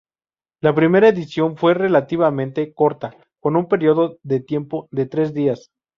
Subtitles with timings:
[0.61, 5.69] La primera edición fue relativamente corta con un periodo de tiempo de tres días.